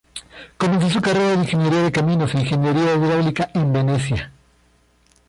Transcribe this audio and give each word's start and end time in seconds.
Comenzó 0.57 0.89
su 0.89 0.99
carrera 0.99 1.27
de 1.27 1.35
ingeniería 1.43 1.83
de 1.83 1.91
caminos 1.91 2.33
e 2.33 2.39
ingeniería 2.39 2.95
hidráulica 2.95 3.51
en 3.53 3.71
Venecia. 3.71 4.31